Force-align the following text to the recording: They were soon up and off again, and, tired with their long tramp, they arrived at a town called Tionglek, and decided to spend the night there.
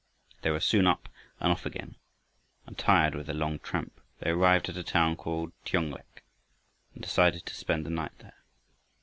They 0.41 0.49
were 0.49 0.59
soon 0.59 0.87
up 0.87 1.09
and 1.39 1.51
off 1.51 1.63
again, 1.63 1.93
and, 2.65 2.75
tired 2.75 3.13
with 3.13 3.27
their 3.27 3.35
long 3.35 3.59
tramp, 3.59 4.01
they 4.17 4.31
arrived 4.31 4.67
at 4.67 4.75
a 4.77 4.81
town 4.83 5.15
called 5.15 5.51
Tionglek, 5.63 6.23
and 6.95 7.03
decided 7.03 7.45
to 7.45 7.53
spend 7.53 7.85
the 7.85 7.91
night 7.91 8.17
there. 8.17 8.41